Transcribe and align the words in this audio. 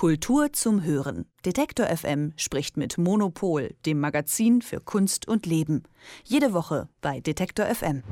Kultur 0.00 0.50
zum 0.54 0.82
Hören. 0.82 1.26
Detektor 1.46 1.86
FM 1.86 2.34
spricht 2.36 2.76
mit 2.76 2.98
Monopol, 2.98 3.70
dem 3.86 3.98
Magazin 3.98 4.60
für 4.60 4.78
Kunst 4.78 5.26
und 5.26 5.46
Leben. 5.46 5.84
Jede 6.24 6.52
Woche 6.52 6.88
bei 7.00 7.20
Detektor 7.20 7.66
FM. 7.66 8.02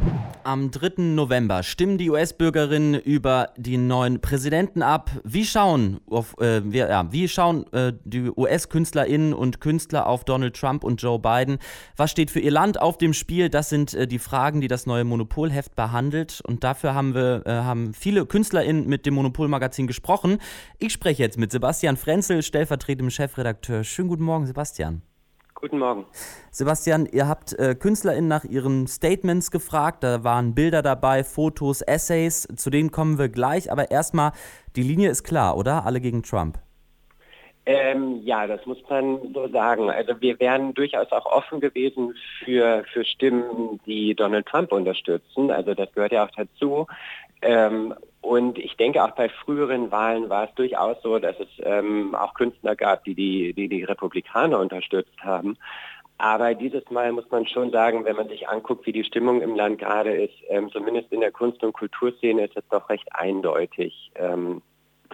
Am 0.45 0.71
3. 0.71 1.03
November 1.03 1.63
stimmen 1.63 1.99
die 1.99 2.09
US-Bürgerinnen 2.09 2.95
über 2.95 3.51
den 3.57 3.87
neuen 3.87 4.21
Präsidenten 4.21 4.83
ab. 4.83 5.11
Wie 5.25 5.45
schauen, 5.45 6.01
auf, 6.09 6.39
äh, 6.41 6.63
wir, 6.65 6.89
ja, 6.89 7.13
wie 7.13 7.29
schauen 7.29 7.71
äh, 7.73 7.93
die 8.05 8.31
US-KünstlerInnen 8.35 9.35
und 9.35 9.61
Künstler 9.61 10.07
auf 10.07 10.25
Donald 10.25 10.57
Trump 10.57 10.85
und 10.85 11.03
Joe 11.03 11.19
Biden? 11.19 11.59
Was 11.97 12.11
steht 12.11 12.31
für 12.31 12.41
ihr 12.41 12.51
Land 12.51 12.81
auf 12.81 12.97
dem 12.97 13.13
Spiel? 13.13 13.51
Das 13.51 13.69
sind 13.69 13.93
äh, 13.93 14.07
die 14.07 14.19
Fragen, 14.19 14.63
die 14.63 14.69
das 14.69 14.87
neue 14.87 15.05
Monopolheft 15.05 15.77
behandelt. 15.77 16.41
Und 16.47 16.65
dafür 16.65 16.95
haben 16.95 17.15
wir 17.15 17.43
äh, 17.45 17.51
haben 17.51 17.93
viele 17.93 18.25
KünstlerInnen 18.25 18.87
mit 18.87 19.05
dem 19.05 19.15
Monopol-Magazin 19.15 19.87
gesprochen. 19.87 20.39
Ich 20.79 20.95
spreche 20.95 21.23
jetzt 21.23 21.37
mit 21.37 21.53
Sebastian 21.53 21.99
Frenzel, 21.99 22.43
stellvertretendem 22.43 23.11
Chefredakteur. 23.19 23.83
Schönen 23.83 24.09
guten 24.09 24.23
Morgen, 24.23 24.47
Sebastian. 24.47 25.03
Guten 25.53 25.81
Morgen. 25.81 26.07
Sebastian, 26.53 27.05
ihr 27.07 27.27
habt 27.27 27.53
äh, 27.59 27.75
KünstlerInnen 27.75 28.29
nach 28.29 28.45
ihren 28.45 28.87
Statements 28.87 29.51
gefragt. 29.51 30.05
Da 30.05 30.23
waren 30.23 30.55
Bilder 30.55 30.83
dabei, 30.83 31.25
Fotos, 31.25 31.83
Essays. 31.83 32.47
Zu 32.55 32.71
denen 32.71 32.93
kommen 32.93 33.19
wir 33.19 33.29
gleich. 33.29 33.73
Aber 33.73 33.91
erstmal, 33.91 34.31
die 34.77 34.85
Linie 34.85 35.11
ist 35.11 35.25
klar, 35.25 35.57
oder? 35.57 35.85
Alle 35.85 36.01
gegen 36.01 36.23
Trump. 36.23 36.61
Ähm, 37.67 38.21
ja, 38.23 38.47
das 38.47 38.65
muss 38.67 38.79
man 38.89 39.35
so 39.35 39.49
sagen. 39.49 39.91
Also 39.91 40.13
wir 40.21 40.39
wären 40.39 40.73
durchaus 40.75 41.11
auch 41.11 41.27
offen 41.27 41.59
gewesen 41.59 42.15
für, 42.45 42.85
für 42.93 43.05
Stimmen, 43.05 43.81
die 43.85 44.15
Donald 44.15 44.47
Trump 44.47 44.71
unterstützen. 44.71 45.51
Also 45.51 45.75
das 45.75 45.93
gehört 45.93 46.13
ja 46.13 46.25
auch 46.25 46.31
dazu. 46.37 46.87
Ähm, 47.43 47.95
und 48.21 48.59
ich 48.59 48.77
denke, 48.77 49.03
auch 49.03 49.13
bei 49.13 49.29
früheren 49.29 49.91
Wahlen 49.91 50.29
war 50.29 50.45
es 50.49 50.55
durchaus 50.55 51.01
so, 51.03 51.19
dass 51.19 51.39
es 51.39 51.49
ähm, 51.63 52.15
auch 52.15 52.35
Künstler 52.35 52.75
gab, 52.77 53.05
die 53.05 53.15
die, 53.15 53.53
die 53.55 53.69
die 53.69 53.85
Republikaner 53.85 54.59
unterstützt 54.59 55.19
haben. 55.21 55.57
Aber 56.19 56.55
dieses 56.55 56.91
Mal 56.91 57.13
muss 57.13 57.31
man 57.31 57.47
schon 57.47 57.71
sagen, 57.71 58.05
wenn 58.05 58.17
man 58.17 58.29
sich 58.29 58.49
anguckt, 58.49 58.87
wie 58.87 58.93
die 58.93 59.05
Stimmung 59.05 59.41
im 59.41 59.55
Land 59.55 59.79
gerade 59.79 60.11
ist, 60.11 60.35
ähm, 60.49 60.69
zumindest 60.73 61.13
in 61.13 61.21
der 61.21 61.31
Kunst- 61.31 61.63
und 61.63 61.73
Kulturszene 61.73 62.45
ist 62.45 62.57
es 62.57 62.67
doch 62.71 62.89
recht 62.91 63.09
eindeutig. 63.13 64.11
Ähm, 64.17 64.63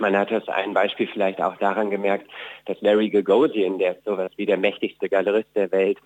man 0.00 0.16
hat 0.16 0.30
das 0.30 0.48
ein 0.48 0.72
Beispiel 0.72 1.06
vielleicht 1.06 1.42
auch 1.42 1.56
daran 1.56 1.90
gemerkt, 1.90 2.28
dass 2.64 2.80
Larry 2.80 3.10
Gagosian, 3.10 3.78
der 3.78 3.96
ist 3.96 4.04
sowas 4.04 4.32
wie 4.36 4.46
der 4.46 4.56
mächtigste 4.56 5.10
Galerist 5.10 5.54
der 5.54 5.70
Welt 5.72 5.98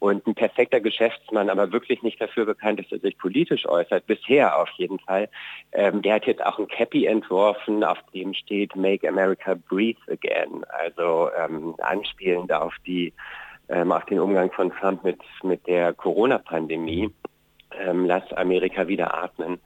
und 0.00 0.26
ein 0.26 0.34
perfekter 0.34 0.80
Geschäftsmann, 0.80 1.50
aber 1.50 1.72
wirklich 1.72 2.02
nicht 2.02 2.20
dafür 2.20 2.46
bekannt, 2.46 2.80
dass 2.80 2.90
er 2.90 2.98
sich 2.98 3.16
politisch 3.18 3.66
äußert, 3.68 4.06
bisher 4.06 4.58
auf 4.58 4.70
jeden 4.76 4.98
Fall. 4.98 5.28
Ähm, 5.72 6.02
der 6.02 6.14
hat 6.14 6.26
jetzt 6.26 6.44
auch 6.44 6.58
ein 6.58 6.66
Cappy 6.66 7.04
entworfen, 7.04 7.84
auf 7.84 7.98
dem 8.14 8.32
steht 8.34 8.74
Make 8.74 9.06
America 9.06 9.54
Breathe 9.68 10.00
Again, 10.10 10.64
also 10.70 11.28
ähm, 11.38 11.74
anspielend 11.78 12.50
auf 12.50 12.74
die 12.86 13.12
ähm, 13.68 13.92
auf 13.92 14.04
den 14.06 14.18
Umgang 14.18 14.50
von 14.50 14.72
Trump 14.72 15.04
mit, 15.04 15.20
mit 15.42 15.64
der 15.66 15.92
Corona-Pandemie. 15.92 17.12
Ähm, 17.78 18.06
lass 18.06 18.32
Amerika 18.32 18.88
wieder 18.88 19.14
atmen. 19.14 19.60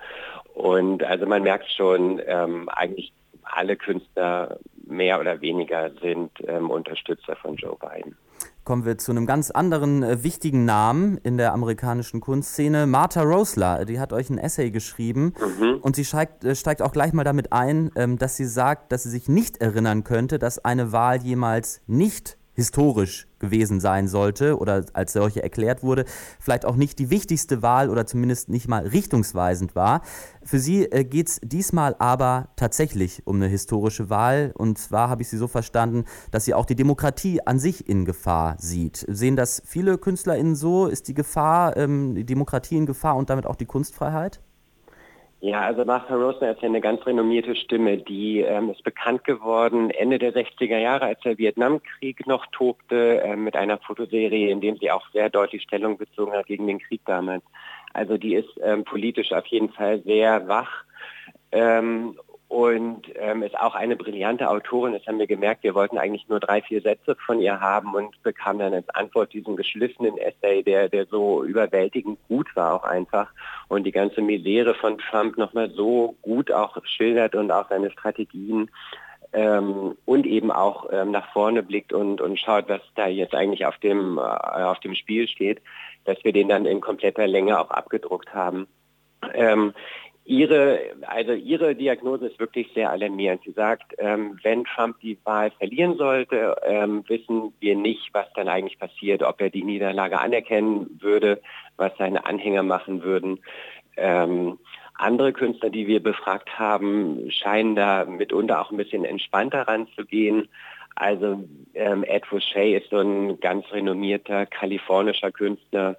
Und 0.52 1.02
also 1.04 1.26
man 1.26 1.42
merkt 1.42 1.70
schon, 1.70 2.20
ähm, 2.26 2.68
eigentlich 2.68 3.12
alle 3.44 3.76
Künstler 3.76 4.58
mehr 4.86 5.20
oder 5.20 5.40
weniger 5.40 5.90
sind 6.02 6.32
ähm, 6.46 6.70
Unterstützer 6.70 7.36
von 7.36 7.56
Joe 7.56 7.76
Biden 7.76 8.16
kommen 8.64 8.84
wir 8.84 8.98
zu 8.98 9.12
einem 9.12 9.26
ganz 9.26 9.50
anderen 9.50 10.02
äh, 10.02 10.22
wichtigen 10.22 10.64
Namen 10.64 11.18
in 11.18 11.36
der 11.36 11.52
amerikanischen 11.52 12.20
Kunstszene. 12.20 12.86
Martha 12.86 13.22
Rosler, 13.22 13.84
die 13.84 14.00
hat 14.00 14.12
euch 14.12 14.30
ein 14.30 14.38
Essay 14.38 14.70
geschrieben 14.70 15.34
mhm. 15.38 15.78
und 15.80 15.96
sie 15.96 16.04
steigt, 16.04 16.44
äh, 16.44 16.54
steigt, 16.54 16.82
auch 16.82 16.92
gleich 16.92 17.12
mal 17.12 17.24
damit 17.24 17.52
ein, 17.52 17.90
ähm, 17.94 18.18
dass 18.18 18.36
sie 18.36 18.46
sagt, 18.46 18.92
dass 18.92 19.02
sie 19.02 19.10
sich 19.10 19.28
nicht 19.28 19.58
erinnern 19.58 20.04
könnte, 20.04 20.38
dass 20.38 20.64
eine 20.64 20.92
Wahl 20.92 21.22
jemals 21.22 21.82
nicht 21.86 22.38
historisch 22.54 23.26
gewesen 23.38 23.80
sein 23.80 24.08
sollte 24.08 24.58
oder 24.58 24.86
als 24.92 25.12
solche 25.12 25.42
erklärt 25.42 25.82
wurde, 25.82 26.04
vielleicht 26.40 26.64
auch 26.64 26.76
nicht 26.76 26.98
die 26.98 27.10
wichtigste 27.10 27.62
Wahl 27.62 27.90
oder 27.90 28.06
zumindest 28.06 28.48
nicht 28.48 28.68
mal 28.68 28.86
richtungsweisend 28.86 29.74
war. 29.74 30.02
Für 30.42 30.58
Sie 30.58 30.84
äh, 30.84 31.04
geht 31.04 31.28
es 31.28 31.40
diesmal 31.42 31.94
aber 31.98 32.48
tatsächlich 32.56 33.22
um 33.26 33.36
eine 33.36 33.48
historische 33.48 34.08
Wahl. 34.08 34.52
Und 34.56 34.78
zwar 34.78 35.08
habe 35.08 35.22
ich 35.22 35.28
Sie 35.28 35.36
so 35.36 35.48
verstanden, 35.48 36.04
dass 36.30 36.44
sie 36.44 36.54
auch 36.54 36.66
die 36.66 36.76
Demokratie 36.76 37.40
an 37.46 37.58
sich 37.58 37.88
in 37.88 38.04
Gefahr 38.04 38.56
sieht. 38.58 39.04
Sehen 39.08 39.36
das 39.36 39.62
viele 39.66 39.98
KünstlerInnen 39.98 40.54
so? 40.54 40.86
Ist 40.86 41.08
die 41.08 41.14
Gefahr, 41.14 41.76
ähm, 41.76 42.14
die 42.14 42.24
Demokratie 42.24 42.76
in 42.76 42.86
Gefahr 42.86 43.16
und 43.16 43.30
damit 43.30 43.46
auch 43.46 43.56
die 43.56 43.66
Kunstfreiheit? 43.66 44.40
Ja, 45.44 45.60
also 45.60 45.84
Martha 45.84 46.14
Rosner 46.14 46.52
ist 46.52 46.62
ja 46.62 46.68
eine 46.70 46.80
ganz 46.80 47.04
renommierte 47.04 47.54
Stimme, 47.54 47.98
die 47.98 48.40
ähm, 48.40 48.70
ist 48.70 48.82
bekannt 48.82 49.24
geworden 49.24 49.90
Ende 49.90 50.18
der 50.18 50.32
60er 50.32 50.78
Jahre, 50.78 51.04
als 51.04 51.20
der 51.20 51.36
Vietnamkrieg 51.36 52.26
noch 52.26 52.46
tobte, 52.46 53.20
äh, 53.20 53.36
mit 53.36 53.54
einer 53.54 53.76
Fotoserie, 53.76 54.48
in 54.48 54.62
dem 54.62 54.78
sie 54.78 54.90
auch 54.90 55.06
sehr 55.12 55.28
deutlich 55.28 55.60
Stellung 55.60 55.98
bezogen 55.98 56.32
hat 56.32 56.46
gegen 56.46 56.66
den 56.66 56.78
Krieg 56.78 57.02
damals. 57.04 57.44
Also 57.92 58.16
die 58.16 58.36
ist 58.36 58.58
ähm, 58.62 58.84
politisch 58.84 59.32
auf 59.34 59.44
jeden 59.48 59.68
Fall 59.68 60.00
sehr 60.04 60.48
wach 60.48 60.84
ähm, 61.52 62.18
und 62.48 63.02
ähm, 63.16 63.42
ist 63.42 63.58
auch 63.58 63.74
eine 63.74 63.96
brillante 63.96 64.48
Autorin. 64.48 64.92
Das 64.92 65.06
haben 65.06 65.18
wir 65.18 65.26
gemerkt. 65.26 65.64
Wir 65.64 65.74
wollten 65.74 65.98
eigentlich 65.98 66.28
nur 66.28 66.40
drei, 66.40 66.62
vier 66.62 66.82
Sätze 66.82 67.16
von 67.26 67.40
ihr 67.40 67.60
haben 67.60 67.94
und 67.94 68.22
bekamen 68.22 68.60
dann 68.60 68.74
als 68.74 68.88
Antwort 68.90 69.32
diesen 69.32 69.56
geschliffenen 69.56 70.16
Essay, 70.18 70.62
der, 70.62 70.88
der 70.88 71.06
so 71.06 71.42
überwältigend 71.42 72.18
gut 72.28 72.54
war 72.54 72.74
auch 72.74 72.84
einfach 72.84 73.32
und 73.68 73.84
die 73.84 73.92
ganze 73.92 74.20
Misere 74.20 74.74
von 74.74 74.98
Trump 74.98 75.36
nochmal 75.36 75.70
so 75.70 76.16
gut 76.22 76.52
auch 76.52 76.76
schildert 76.84 77.34
und 77.34 77.50
auch 77.50 77.68
seine 77.68 77.90
Strategien 77.90 78.70
ähm, 79.34 79.96
und 80.04 80.26
eben 80.26 80.52
auch 80.52 80.88
ähm, 80.92 81.10
nach 81.10 81.32
vorne 81.32 81.62
blickt 81.62 81.92
und, 81.92 82.20
und 82.20 82.38
schaut, 82.38 82.68
was 82.68 82.80
da 82.94 83.08
jetzt 83.08 83.34
eigentlich 83.34 83.66
auf 83.66 83.76
dem, 83.78 84.18
äh, 84.18 84.20
auf 84.20 84.78
dem 84.80 84.94
Spiel 84.94 85.26
steht, 85.28 85.60
dass 86.04 86.22
wir 86.22 86.32
den 86.32 86.48
dann 86.48 86.66
in 86.66 86.80
kompletter 86.80 87.26
Länge 87.26 87.58
auch 87.58 87.70
abgedruckt 87.70 88.32
haben. 88.32 88.68
Ähm, 89.34 89.74
Ihre, 90.26 90.80
also 91.06 91.32
Ihre 91.32 91.74
Diagnose 91.74 92.28
ist 92.28 92.38
wirklich 92.40 92.68
sehr 92.74 92.90
alarmierend. 92.90 93.42
Sie 93.44 93.52
sagt, 93.52 93.94
ähm, 93.98 94.38
wenn 94.42 94.64
Trump 94.64 94.98
die 95.00 95.18
Wahl 95.24 95.50
verlieren 95.50 95.98
sollte, 95.98 96.56
ähm, 96.64 97.04
wissen 97.08 97.52
wir 97.60 97.76
nicht, 97.76 98.08
was 98.12 98.26
dann 98.34 98.48
eigentlich 98.48 98.78
passiert, 98.78 99.22
ob 99.22 99.40
er 99.42 99.50
die 99.50 99.64
Niederlage 99.64 100.18
anerkennen 100.18 100.98
würde, 101.00 101.42
was 101.76 101.92
seine 101.98 102.24
Anhänger 102.24 102.62
machen 102.62 103.02
würden. 103.02 103.38
Ähm, 103.96 104.58
andere 104.94 105.32
Künstler, 105.32 105.70
die 105.70 105.86
wir 105.86 106.02
befragt 106.02 106.58
haben, 106.58 107.30
scheinen 107.30 107.76
da 107.76 108.06
mitunter 108.06 108.60
auch 108.60 108.70
ein 108.70 108.78
bisschen 108.78 109.04
entspannter 109.04 109.68
ranzugehen. 109.68 110.48
Also 110.94 111.44
ähm, 111.74 112.04
Ed 112.04 112.24
Fouché 112.24 112.78
ist 112.78 112.90
so 112.90 112.98
ein 112.98 113.40
ganz 113.40 113.70
renommierter 113.72 114.46
kalifornischer 114.46 115.32
Künstler, 115.32 115.96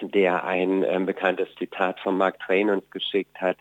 der 0.00 0.44
ein 0.44 0.82
ähm, 0.84 1.06
bekanntes 1.06 1.48
Zitat 1.56 2.00
von 2.00 2.16
Mark 2.16 2.40
Twain 2.40 2.70
uns 2.70 2.88
geschickt 2.90 3.40
hat, 3.40 3.56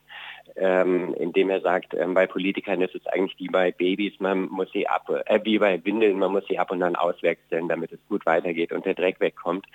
ähm, 0.55 1.13
in 1.15 1.31
dem 1.33 1.49
er 1.49 1.61
sagt, 1.61 1.93
ähm, 1.93 2.13
bei 2.13 2.27
Politikern 2.27 2.81
ist 2.81 2.95
es 2.95 3.05
eigentlich 3.07 3.39
wie 3.39 3.47
bei 3.47 3.71
Babys, 3.71 4.13
man 4.19 4.49
muss 4.49 4.71
sie 4.71 4.87
ab, 4.87 5.09
äh, 5.25 5.39
wie 5.43 5.57
bei 5.57 5.83
Windeln, 5.83 6.19
man 6.19 6.31
muss 6.31 6.45
sie 6.47 6.59
ab 6.59 6.71
und 6.71 6.83
an 6.83 6.95
auswechseln, 6.95 7.67
damit 7.67 7.91
es 7.91 7.99
gut 8.07 8.25
weitergeht 8.25 8.71
und 8.71 8.85
der 8.85 8.93
Dreck 8.93 9.19
wegkommt. 9.19 9.65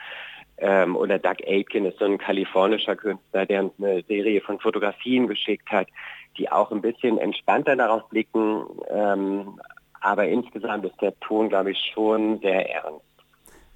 Ähm, 0.59 0.97
oder 0.97 1.19
Doug 1.19 1.37
Aitken 1.47 1.87
ist 1.87 1.99
so 1.99 2.05
ein 2.05 2.19
kalifornischer 2.19 2.97
Künstler, 2.97 3.47
der 3.47 3.65
uns 3.65 3.73
eine 3.79 4.03
Serie 4.03 4.41
von 4.41 4.59
Fotografien 4.59 5.29
geschickt 5.29 5.71
hat, 5.71 5.89
die 6.37 6.51
auch 6.51 6.73
ein 6.73 6.81
bisschen 6.81 7.19
entspannter 7.19 7.77
darauf 7.77 8.09
blicken, 8.09 8.65
ähm, 8.91 9.61
aber 10.01 10.27
insgesamt 10.27 10.85
ist 10.85 11.01
der 11.01 11.19
Ton, 11.21 11.49
glaube 11.49 11.73
ich, 11.73 11.93
schon 11.93 12.39
sehr 12.41 12.71
ernst 12.71 13.08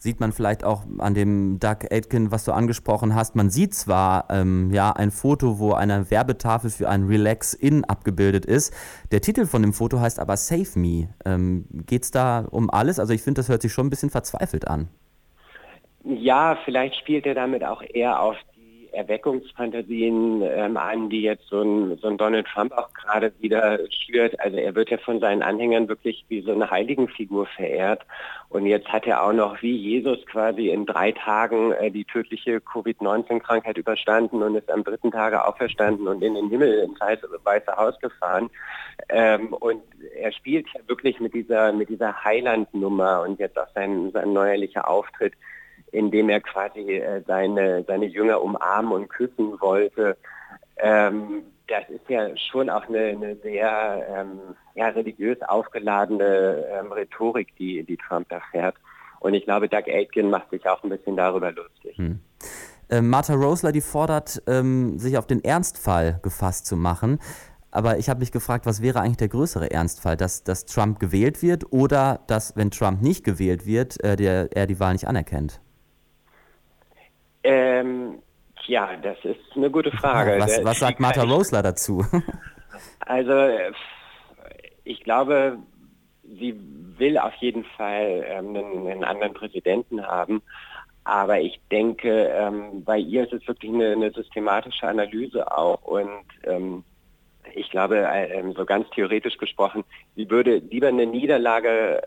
sieht 0.02 0.18
man 0.18 0.32
vielleicht 0.32 0.64
auch 0.64 0.82
an 0.98 1.14
dem 1.14 1.60
Doug 1.60 1.86
Aitken, 1.92 2.32
was 2.32 2.44
du 2.44 2.50
angesprochen 2.50 3.14
hast. 3.14 3.36
Man 3.36 3.50
sieht 3.50 3.72
zwar 3.72 4.26
ähm, 4.30 4.72
ja 4.72 4.90
ein 4.90 5.12
Foto, 5.12 5.60
wo 5.60 5.74
eine 5.74 6.10
Werbetafel 6.10 6.70
für 6.70 6.88
ein 6.88 7.04
Relax 7.04 7.54
In 7.54 7.84
abgebildet 7.84 8.44
ist. 8.44 8.74
Der 9.12 9.20
Titel 9.20 9.46
von 9.46 9.62
dem 9.62 9.72
Foto 9.72 10.00
heißt 10.00 10.18
aber 10.18 10.36
Save 10.36 10.76
Me. 10.76 11.15
Ähm, 11.24 11.66
Geht 11.86 12.03
es 12.03 12.10
da 12.10 12.44
um 12.50 12.68
alles? 12.68 12.98
Also 12.98 13.12
ich 13.12 13.22
finde, 13.22 13.38
das 13.38 13.48
hört 13.48 13.62
sich 13.62 13.72
schon 13.72 13.86
ein 13.86 13.91
bisschen 13.91 14.10
verzweifelt 14.10 14.66
an. 14.66 14.88
Ja, 16.03 16.59
vielleicht 16.65 16.97
spielt 16.97 17.24
er 17.24 17.34
damit 17.34 17.62
auch 17.62 17.80
eher 17.80 18.21
auf 18.21 18.34
Erweckungsfantasien 18.92 20.42
ähm, 20.42 20.77
an, 20.77 21.09
die 21.10 21.22
jetzt 21.22 21.47
so 21.48 21.62
ein, 21.62 21.98
so 21.98 22.09
ein 22.09 22.18
Donald 22.18 22.47
Trump 22.47 22.72
auch 22.72 22.92
gerade 22.92 23.33
wieder 23.41 23.78
schürt. 23.91 24.39
Also 24.41 24.56
er 24.56 24.74
wird 24.74 24.91
ja 24.91 24.98
von 24.98 25.21
seinen 25.21 25.42
Anhängern 25.42 25.89
wirklich 25.89 26.24
wie 26.28 26.42
so 26.42 26.53
eine 26.53 26.71
Heiligenfigur 26.71 27.47
verehrt. 27.47 28.03
Und 28.48 28.66
jetzt 28.66 28.89
hat 28.89 29.06
er 29.06 29.22
auch 29.22 29.33
noch 29.33 29.62
wie 29.62 29.74
Jesus 29.74 30.24
quasi 30.27 30.68
in 30.68 30.84
drei 30.84 31.12
Tagen 31.12 31.72
äh, 31.72 31.91
die 31.91 32.04
tödliche 32.04 32.60
Covid-19-Krankheit 32.60 33.78
überstanden 33.78 34.42
und 34.42 34.56
ist 34.56 34.71
am 34.71 34.84
dritten 34.84 35.10
Tage 35.10 35.47
auferstanden 35.47 36.06
und 36.06 36.22
in 36.22 36.34
den 36.34 36.50
Himmel 36.50 36.80
ins 36.80 37.00
Weiße 37.00 37.77
Haus 37.77 37.98
gefahren. 38.00 38.50
Ähm, 39.09 39.54
und 39.54 39.83
er 40.16 40.33
spielt 40.33 40.66
ja 40.74 40.80
wirklich 40.86 41.18
mit 41.18 41.34
dieser, 41.34 41.72
mit 41.72 41.89
dieser 41.89 42.24
Heiland-Nummer 42.24 43.22
und 43.22 43.39
jetzt 43.39 43.59
auch 43.59 43.68
sein, 43.74 44.10
sein 44.12 44.33
neuerlicher 44.33 44.89
Auftritt 44.89 45.33
indem 45.92 46.28
er 46.30 46.41
quasi 46.41 46.97
äh, 46.97 47.22
seine, 47.27 47.84
seine 47.86 48.06
Jünger 48.06 48.42
umarmen 48.42 48.92
und 48.92 49.09
küssen 49.09 49.60
wollte. 49.60 50.16
Ähm, 50.78 51.44
das 51.68 51.89
ist 51.89 52.09
ja 52.09 52.36
schon 52.36 52.68
auch 52.68 52.89
eine, 52.89 52.98
eine 52.98 53.36
sehr 53.36 54.06
ähm, 54.09 54.41
ja, 54.74 54.89
religiös 54.89 55.41
aufgeladene 55.42 56.66
ähm, 56.72 56.91
Rhetorik, 56.92 57.54
die, 57.56 57.84
die 57.84 57.97
Trump 57.97 58.28
da 58.30 58.41
fährt. 58.50 58.74
Und 59.21 59.34
ich 59.34 59.44
glaube, 59.44 59.68
Doug 59.68 59.84
Aitken 59.86 60.30
macht 60.30 60.50
sich 60.50 60.66
auch 60.68 60.83
ein 60.83 60.91
bisschen 60.91 61.16
darüber 61.16 61.53
lustig. 61.53 61.97
Hm. 61.97 62.21
Äh, 62.91 63.00
Martha 63.00 63.34
Rosler, 63.34 63.72
die 63.72 63.80
fordert, 63.80 64.42
ähm, 64.47 64.98
sich 64.98 65.16
auf 65.16 65.27
den 65.27 65.44
Ernstfall 65.44 66.18
gefasst 66.22 66.66
zu 66.66 66.77
machen. 66.77 67.21
Aber 67.71 67.98
ich 67.98 68.10
habe 68.10 68.21
mich 68.21 68.33
gefragt, 68.33 68.66
was 68.66 68.83
wäre 68.83 69.00
eigentlich 69.00 69.16
der 69.16 69.28
größere 69.28 69.71
Ernstfall? 69.71 70.16
Dass, 70.16 70.44
dass 70.44 70.66
Trump 70.66 70.98
gewählt 71.00 71.42
wird 71.42 71.72
oder 71.72 72.21
dass, 72.27 72.54
wenn 72.56 72.71
Trump 72.71 73.00
nicht 73.00 73.24
gewählt 73.24 73.65
wird, 73.65 74.03
äh, 74.04 74.16
der, 74.16 74.54
er 74.54 74.66
die 74.66 74.78
Wahl 74.80 74.92
nicht 74.92 75.06
anerkennt? 75.06 75.60
Ähm, 77.44 78.22
ja, 78.66 78.97
das 79.03 79.18
ist 79.24 79.41
eine 79.56 79.71
gute 79.71 79.91
Frage. 79.91 80.36
Was, 80.39 80.65
was 80.65 80.78
sagt 80.78 81.00
Martha 81.00 81.22
Rosler 81.22 81.62
dazu? 81.62 82.04
Also, 83.00 83.48
ich 84.84 85.04
glaube, 85.04 85.59
sie 86.22 86.59
will 86.97 87.18
auf 87.18 87.34
jeden 87.34 87.65
Fall 87.65 88.24
ähm, 88.27 88.56
einen, 88.56 88.89
einen, 88.89 89.04
anderen 89.04 89.34
Präsidenten 89.34 90.04
haben. 90.04 90.42
Aber 91.04 91.41
ich 91.41 91.60
denke, 91.71 92.28
ähm, 92.28 92.83
bei 92.83 92.98
ihr 92.98 93.24
ist 93.24 93.33
es 93.33 93.47
wirklich 93.47 93.72
eine, 93.72 93.92
eine 93.92 94.10
systematische 94.10 94.89
Analyse 94.89 95.53
auch. 95.56 95.83
Und 95.83 96.24
ähm, 96.44 96.84
ich 97.54 97.71
glaube, 97.71 97.98
äh, 97.98 98.42
so 98.56 98.65
ganz 98.65 98.89
theoretisch 98.91 99.36
gesprochen, 99.36 99.84
sie 100.16 100.30
würde 100.30 100.56
lieber 100.56 100.89
eine 100.89 101.06
Niederlage 101.06 102.03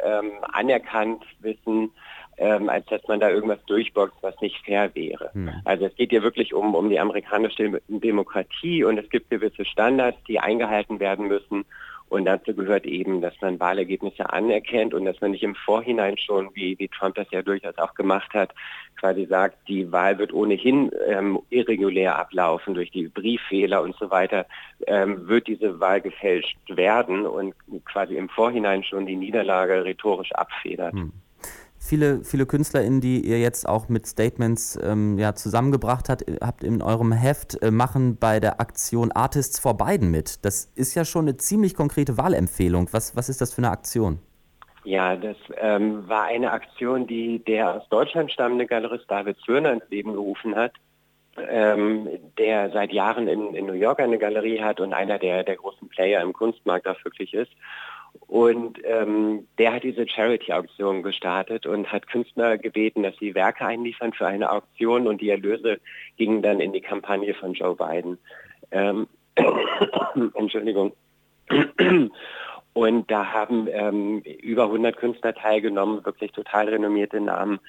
anerkannt 0.51 1.23
wissen, 1.39 1.91
ähm, 2.37 2.69
als 2.69 2.85
dass 2.87 3.07
man 3.07 3.19
da 3.19 3.29
irgendwas 3.29 3.63
durchboxt, 3.65 4.17
was 4.21 4.39
nicht 4.41 4.63
fair 4.65 4.93
wäre. 4.95 5.31
Hm. 5.33 5.49
Also 5.63 5.85
es 5.85 5.95
geht 5.95 6.11
hier 6.11 6.23
wirklich 6.23 6.53
um, 6.53 6.75
um 6.75 6.89
die 6.89 6.99
amerikanische 6.99 7.81
Demokratie 7.87 8.83
und 8.83 8.97
es 8.97 9.09
gibt 9.09 9.29
gewisse 9.29 9.65
Standards, 9.65 10.17
die 10.27 10.39
eingehalten 10.39 10.99
werden 10.99 11.27
müssen. 11.27 11.65
Und 12.07 12.25
dazu 12.25 12.53
gehört 12.53 12.85
eben, 12.85 13.19
dass 13.21 13.33
man 13.41 13.59
Wahlergebnisse 13.59 14.31
anerkennt 14.31 14.93
und 14.93 15.05
dass 15.05 15.19
man 15.21 15.31
nicht 15.31 15.41
im 15.41 15.55
Vorhinein 15.55 16.17
schon, 16.19 16.51
wie, 16.53 16.77
wie 16.77 16.87
Trump 16.87 17.15
das 17.15 17.27
ja 17.31 17.41
durchaus 17.41 17.77
auch 17.79 17.95
gemacht 17.95 18.31
hat, 18.33 18.53
quasi 18.99 19.25
sagt, 19.25 19.57
die 19.67 19.91
Wahl 19.91 20.19
wird 20.19 20.31
ohnehin 20.31 20.91
ähm, 21.07 21.39
irregulär 21.49 22.17
ablaufen 22.17 22.75
durch 22.75 22.91
die 22.91 23.07
Brieffehler 23.07 23.81
und 23.81 23.95
so 23.95 24.11
weiter, 24.11 24.45
ähm, 24.85 25.27
wird 25.27 25.47
diese 25.47 25.79
Wahl 25.79 25.99
gefälscht 25.99 26.57
werden 26.67 27.25
und 27.25 27.55
quasi 27.85 28.15
im 28.15 28.29
Vorhinein 28.29 28.83
schon 28.83 29.07
die 29.07 29.15
Niederlage 29.15 29.83
rhetorisch 29.83 30.31
abfedert. 30.33 30.93
Hm 30.93 31.11
viele, 31.85 32.23
viele 32.23 32.45
KünstlerInnen, 32.45 32.99
die 32.99 33.21
ihr 33.21 33.39
jetzt 33.39 33.67
auch 33.67 33.87
mit 33.89 34.07
Statements 34.07 34.79
ähm, 34.83 35.17
ja, 35.17 35.35
zusammengebracht 35.35 36.09
habt, 36.09 36.25
habt 36.41 36.63
in 36.63 36.81
eurem 36.81 37.11
Heft, 37.11 37.61
äh, 37.61 37.71
machen 37.71 38.17
bei 38.17 38.39
der 38.39 38.59
Aktion 38.59 39.11
Artists 39.11 39.59
for 39.59 39.77
Biden 39.77 40.09
mit. 40.09 40.43
Das 40.43 40.65
ist 40.75 40.95
ja 40.95 41.05
schon 41.05 41.25
eine 41.25 41.37
ziemlich 41.37 41.75
konkrete 41.75 42.17
Wahlempfehlung. 42.17 42.89
Was, 42.91 43.15
was 43.15 43.29
ist 43.29 43.41
das 43.41 43.53
für 43.53 43.59
eine 43.59 43.71
Aktion? 43.71 44.19
Ja, 44.83 45.15
das 45.15 45.37
ähm, 45.57 46.07
war 46.07 46.25
eine 46.25 46.51
Aktion, 46.51 47.07
die 47.07 47.39
der 47.39 47.75
aus 47.75 47.89
Deutschland 47.89 48.31
stammende 48.31 48.67
Galerist 48.67 49.05
David 49.09 49.37
Zwirner 49.43 49.73
ins 49.73 49.89
Leben 49.89 50.13
gerufen 50.13 50.55
hat, 50.55 50.73
ähm, 51.37 52.07
der 52.37 52.69
seit 52.69 52.91
Jahren 52.93 53.27
in, 53.27 53.55
in 53.55 53.65
New 53.65 53.73
York 53.73 53.99
eine 53.99 54.19
Galerie 54.19 54.61
hat 54.61 54.79
und 54.79 54.93
einer 54.93 55.17
der, 55.17 55.43
der 55.43 55.55
großen 55.55 55.89
Player 55.89 56.21
im 56.21 56.33
Kunstmarkt 56.33 56.87
auch 56.87 57.03
wirklich 57.03 57.33
ist. 57.33 57.51
Und 58.27 58.79
ähm, 58.83 59.47
der 59.57 59.73
hat 59.73 59.83
diese 59.83 60.07
Charity-Auktion 60.07 61.03
gestartet 61.03 61.65
und 61.65 61.91
hat 61.91 62.07
Künstler 62.07 62.57
gebeten, 62.57 63.03
dass 63.03 63.15
sie 63.17 63.35
Werke 63.35 63.65
einliefern 63.65 64.13
für 64.13 64.27
eine 64.27 64.51
Auktion 64.51 65.07
und 65.07 65.21
die 65.21 65.29
Erlöse 65.29 65.79
gingen 66.17 66.41
dann 66.41 66.59
in 66.59 66.73
die 66.73 66.81
Kampagne 66.81 67.33
von 67.33 67.53
Joe 67.53 67.75
Biden. 67.75 68.17
Ähm, 68.71 69.07
Entschuldigung. 70.33 70.93
Und 72.73 73.09
da 73.09 73.31
haben 73.31 73.67
ähm, 73.71 74.19
über 74.21 74.63
100 74.63 74.97
Künstler 74.97 75.33
teilgenommen, 75.33 76.03
wirklich 76.03 76.31
total 76.31 76.67
renommierte 76.67 77.21
Namen 77.21 77.59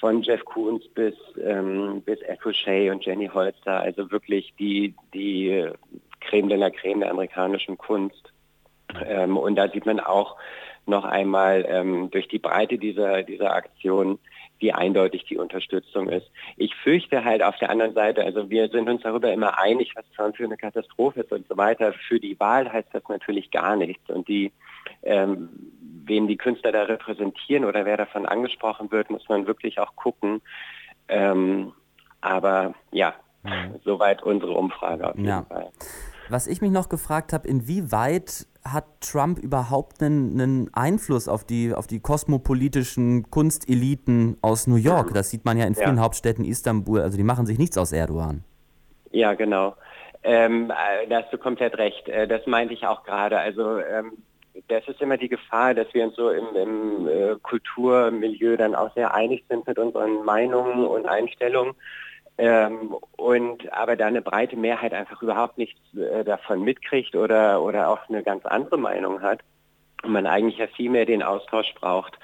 von 0.00 0.22
Jeff 0.22 0.44
Koons 0.44 0.86
bis, 0.88 1.14
ähm, 1.44 2.02
bis 2.04 2.20
Echo 2.22 2.52
Shea 2.52 2.90
und 2.90 3.04
Jenny 3.04 3.28
Holzer, 3.28 3.80
also 3.80 4.10
wirklich 4.10 4.52
die, 4.58 4.94
die 5.14 5.66
Creme 6.20 6.48
de 6.48 6.58
la 6.58 6.70
Creme 6.70 7.00
der 7.00 7.10
amerikanischen 7.10 7.78
Kunst. 7.78 8.32
Ähm, 9.06 9.36
und 9.36 9.56
da 9.56 9.68
sieht 9.68 9.86
man 9.86 10.00
auch 10.00 10.36
noch 10.86 11.04
einmal 11.04 11.66
ähm, 11.68 12.10
durch 12.10 12.28
die 12.28 12.38
Breite 12.38 12.78
dieser, 12.78 13.22
dieser 13.22 13.54
Aktion, 13.54 14.18
wie 14.58 14.72
eindeutig 14.72 15.24
die 15.24 15.36
Unterstützung 15.36 16.08
ist. 16.08 16.28
Ich 16.56 16.74
fürchte 16.76 17.24
halt 17.24 17.42
auf 17.42 17.56
der 17.58 17.70
anderen 17.70 17.94
Seite, 17.94 18.24
also 18.24 18.50
wir 18.50 18.68
sind 18.68 18.88
uns 18.88 19.02
darüber 19.02 19.32
immer 19.32 19.58
einig, 19.58 19.92
was 19.94 20.04
Trump 20.16 20.36
für 20.36 20.44
eine 20.44 20.56
Katastrophe 20.56 21.20
ist 21.20 21.32
und 21.32 21.46
so 21.46 21.56
weiter. 21.56 21.92
Für 22.08 22.18
die 22.18 22.38
Wahl 22.40 22.72
heißt 22.72 22.88
das 22.92 23.02
natürlich 23.08 23.50
gar 23.50 23.76
nichts. 23.76 24.08
Und 24.10 24.26
die, 24.26 24.50
ähm, 25.02 25.48
wen 26.04 26.26
die 26.26 26.36
Künstler 26.36 26.72
da 26.72 26.84
repräsentieren 26.84 27.64
oder 27.64 27.84
wer 27.84 27.96
davon 27.96 28.26
angesprochen 28.26 28.90
wird, 28.90 29.10
muss 29.10 29.28
man 29.28 29.46
wirklich 29.46 29.78
auch 29.78 29.94
gucken. 29.94 30.40
Ähm, 31.08 31.72
aber 32.20 32.74
ja, 32.90 33.14
mhm. 33.44 33.76
soweit 33.84 34.22
unsere 34.22 34.52
Umfrage 34.52 35.08
auf 35.08 35.16
jeden 35.16 35.28
ja. 35.28 35.44
Fall. 35.44 35.70
Was 36.30 36.46
ich 36.46 36.60
mich 36.60 36.70
noch 36.70 36.88
gefragt 36.88 37.32
habe, 37.32 37.48
inwieweit 37.48 38.46
hat 38.64 38.84
Trump 39.00 39.38
überhaupt 39.38 40.02
einen, 40.02 40.40
einen, 40.40 40.74
Einfluss 40.74 41.26
auf 41.28 41.44
die, 41.44 41.72
auf 41.72 41.86
die 41.86 42.00
kosmopolitischen 42.00 43.30
Kunsteliten 43.30 44.36
aus 44.42 44.66
New 44.66 44.76
York? 44.76 45.14
Das 45.14 45.30
sieht 45.30 45.44
man 45.44 45.56
ja 45.56 45.64
in 45.64 45.74
vielen 45.74 45.96
ja. 45.96 46.02
Hauptstädten 46.02 46.44
Istanbul. 46.44 47.00
Also 47.00 47.16
die 47.16 47.22
machen 47.22 47.46
sich 47.46 47.58
nichts 47.58 47.78
aus 47.78 47.92
Erdogan. 47.92 48.44
Ja, 49.10 49.34
genau. 49.34 49.74
Ähm, 50.22 50.70
äh, 50.70 51.06
da 51.08 51.22
hast 51.22 51.32
du 51.32 51.38
komplett 51.38 51.78
recht. 51.78 52.08
Äh, 52.08 52.28
das 52.28 52.46
meinte 52.46 52.74
ich 52.74 52.86
auch 52.86 53.04
gerade. 53.04 53.38
Also 53.38 53.78
ähm, 53.78 54.18
das 54.68 54.86
ist 54.88 55.00
immer 55.00 55.16
die 55.16 55.28
Gefahr, 55.28 55.74
dass 55.74 55.86
wir 55.94 56.04
uns 56.04 56.16
so 56.16 56.30
im, 56.30 56.54
im 56.54 57.08
äh, 57.08 57.36
Kulturmilieu 57.42 58.56
dann 58.56 58.74
auch 58.74 58.92
sehr 58.94 59.14
einig 59.14 59.44
sind 59.48 59.66
mit 59.66 59.78
unseren 59.78 60.24
Meinungen 60.24 60.84
und 60.86 61.06
Einstellungen. 61.06 61.74
Ähm, 62.38 62.94
und 63.16 63.72
aber 63.72 63.96
da 63.96 64.06
eine 64.06 64.22
breite 64.22 64.56
Mehrheit 64.56 64.94
einfach 64.94 65.20
überhaupt 65.22 65.58
nichts 65.58 65.80
äh, 65.94 66.24
davon 66.24 66.62
mitkriegt 66.62 67.16
oder, 67.16 67.60
oder 67.62 67.88
auch 67.88 68.08
eine 68.08 68.22
ganz 68.22 68.46
andere 68.46 68.78
Meinung 68.78 69.20
hat 69.22 69.40
und 70.04 70.12
man 70.12 70.26
eigentlich 70.26 70.58
ja 70.58 70.68
viel 70.68 70.88
mehr 70.88 71.04
den 71.04 71.24
Austausch 71.24 71.74
braucht. 71.74 72.16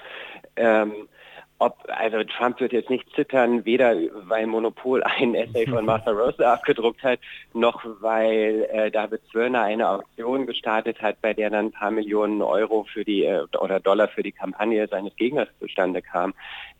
Ähm, 0.55 1.09
ob, 1.57 1.77
also 1.87 2.23
Trump 2.23 2.59
wird 2.59 2.73
jetzt 2.73 2.89
nicht 2.89 3.09
zittern, 3.15 3.63
weder 3.63 3.95
weil 4.13 4.45
Monopol 4.45 5.03
ein 5.03 5.35
Essay 5.35 5.65
von 5.65 5.85
Martha 5.85 6.11
Rosa 6.11 6.53
abgedruckt 6.53 7.01
hat, 7.03 7.19
noch 7.53 7.85
weil 8.01 8.67
äh, 8.71 8.91
David 8.91 9.21
Zwirner 9.31 9.61
eine 9.61 9.87
Auktion 9.89 10.47
gestartet 10.47 11.01
hat, 11.01 11.21
bei 11.21 11.33
der 11.33 11.49
dann 11.49 11.67
ein 11.67 11.71
paar 11.71 11.91
Millionen 11.91 12.41
Euro 12.41 12.85
für 12.91 13.05
die 13.05 13.23
äh, 13.23 13.45
oder 13.59 13.79
Dollar 13.79 14.09
für 14.09 14.23
die 14.23 14.33
Kampagne 14.33 14.87
seines 14.87 15.15
Gegners 15.15 15.47
zustande 15.59 16.01
kam. 16.01 16.33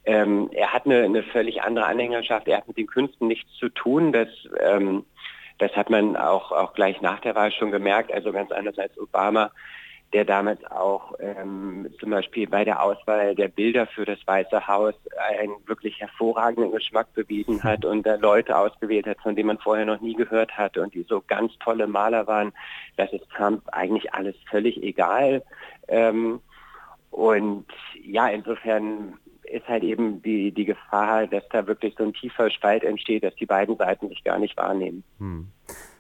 Ähm, 0.04 0.50
er 0.52 0.74
hat 0.74 0.86
eine, 0.86 1.04
eine 1.04 1.24
völlig 1.24 1.64
andere 1.64 1.86
Anhängerschaft, 1.86 2.48
er 2.48 2.58
hat 2.58 2.68
mit 2.68 2.78
den 2.78 2.88
Künsten 2.88 3.28
nichts 3.28 3.52
zu 3.58 3.70
tun. 3.70 4.12
Das, 4.12 4.28
ähm, 4.60 5.06
das 5.58 5.72
hat 5.78 5.90
man 5.90 6.18
auch, 6.18 6.52
auch 6.52 6.74
gleich 6.74 7.00
nach 7.02 7.22
der 7.22 7.36
Wahl 7.36 7.52
schon 7.54 7.72
gemerkt, 7.72 8.12
also 8.12 8.34
ganz 8.34 8.52
anders 8.52 8.78
als 8.78 8.98
Obama 9.00 9.52
der 10.16 10.24
damals 10.24 10.64
auch 10.72 11.14
ähm, 11.20 11.90
zum 12.00 12.10
Beispiel 12.10 12.48
bei 12.48 12.64
der 12.64 12.82
Auswahl 12.82 13.36
der 13.36 13.50
Bilder 13.50 13.86
für 13.86 14.06
das 14.06 14.18
Weiße 14.26 14.66
Haus 14.66 14.94
einen 15.30 15.56
wirklich 15.66 16.00
hervorragenden 16.00 16.72
Geschmack 16.72 17.14
bewiesen 17.14 17.62
hat 17.62 17.84
und 17.84 18.06
da 18.06 18.16
Leute 18.16 18.58
ausgewählt 18.58 19.08
hat, 19.08 19.20
von 19.20 19.36
denen 19.36 19.48
man 19.48 19.58
vorher 19.58 19.86
noch 19.86 20.00
nie 20.00 20.14
gehört 20.14 20.58
hatte 20.58 20.82
und 20.82 20.94
die 20.94 21.04
so 21.04 21.22
ganz 21.28 21.52
tolle 21.60 21.86
Maler 21.88 22.28
waren. 22.28 22.54
Das 22.96 23.12
ist 23.12 23.30
Trump 23.36 23.64
eigentlich 23.74 24.14
alles 24.14 24.38
völlig 24.50 24.82
egal. 24.82 25.44
Ähm, 25.90 26.40
und 27.12 27.66
ja, 28.02 28.30
insofern 28.30 29.16
ist 29.44 29.68
halt 29.68 29.84
eben 29.84 30.22
die, 30.22 30.54
die 30.54 30.66
Gefahr, 30.66 31.28
dass 31.28 31.44
da 31.50 31.68
wirklich 31.68 31.94
so 31.98 32.06
ein 32.06 32.14
tiefer 32.14 32.50
Spalt 32.50 32.86
entsteht, 32.86 33.26
dass 33.26 33.36
die 33.36 33.46
beiden 33.46 33.76
Seiten 33.76 34.08
sich 34.08 34.24
gar 34.24 34.40
nicht 34.40 34.56
wahrnehmen. 34.56 35.04
Hm 35.20 35.52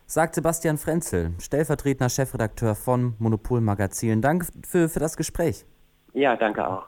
sagt 0.05 0.35
Sebastian 0.35 0.77
Frenzel, 0.77 1.33
stellvertretender 1.39 2.09
Chefredakteur 2.09 2.75
von 2.75 3.15
Monopol 3.19 3.61
Magazin. 3.61 4.21
Danke 4.21 4.47
für, 4.65 4.89
für 4.89 4.99
das 4.99 5.17
Gespräch. 5.17 5.65
Ja, 6.13 6.35
danke 6.35 6.67
auch. 6.67 6.87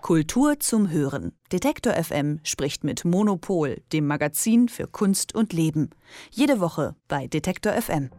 Kultur 0.00 0.58
zum 0.58 0.90
Hören. 0.90 1.32
Detektor 1.52 1.92
FM 1.92 2.40
spricht 2.42 2.84
mit 2.84 3.04
Monopol, 3.04 3.82
dem 3.92 4.06
Magazin 4.06 4.68
für 4.68 4.86
Kunst 4.86 5.34
und 5.34 5.52
Leben. 5.52 5.90
Jede 6.30 6.60
Woche 6.60 6.96
bei 7.06 7.26
Detektor 7.26 7.72
FM. 7.74 8.10